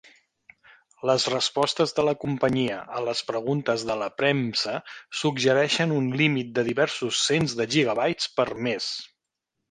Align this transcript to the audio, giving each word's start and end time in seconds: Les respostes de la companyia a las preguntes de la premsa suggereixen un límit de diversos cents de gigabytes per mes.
Les 1.07 1.23
respostes 1.31 1.91
de 1.97 2.05
la 2.05 2.13
companyia 2.23 2.77
a 2.99 3.03
las 3.07 3.19
preguntes 3.27 3.83
de 3.89 3.97
la 4.03 4.07
premsa 4.21 4.73
suggereixen 5.19 5.93
un 5.97 6.07
límit 6.23 6.49
de 6.55 6.63
diversos 6.71 7.19
cents 7.27 7.53
de 7.61 7.69
gigabytes 7.75 8.31
per 8.41 8.47
mes. 8.69 8.89